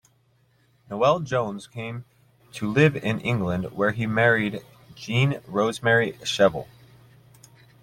Noel 0.89 1.19
Jones 1.19 1.67
came 1.67 2.05
to 2.53 2.67
live 2.67 2.95
in 2.95 3.19
England, 3.19 3.71
where 3.73 3.91
he 3.91 4.07
married 4.07 4.63
Jean 4.95 5.39
Rosemary 5.45 6.13
Cheval. 6.25 6.67